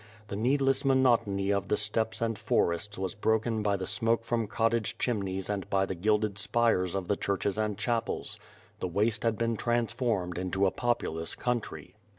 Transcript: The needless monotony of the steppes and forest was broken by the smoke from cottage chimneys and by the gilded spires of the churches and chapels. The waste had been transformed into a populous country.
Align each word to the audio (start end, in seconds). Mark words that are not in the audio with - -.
The 0.29 0.35
needless 0.35 0.83
monotony 0.83 1.51
of 1.51 1.67
the 1.67 1.77
steppes 1.77 2.21
and 2.23 2.35
forest 2.35 2.97
was 2.97 3.13
broken 3.13 3.61
by 3.61 3.77
the 3.77 3.85
smoke 3.85 4.25
from 4.25 4.47
cottage 4.47 4.97
chimneys 4.97 5.47
and 5.47 5.69
by 5.69 5.85
the 5.85 5.93
gilded 5.93 6.39
spires 6.39 6.95
of 6.95 7.07
the 7.07 7.15
churches 7.15 7.55
and 7.55 7.77
chapels. 7.77 8.39
The 8.79 8.87
waste 8.87 9.21
had 9.21 9.37
been 9.37 9.57
transformed 9.57 10.39
into 10.39 10.65
a 10.65 10.71
populous 10.71 11.35
country. 11.35 11.93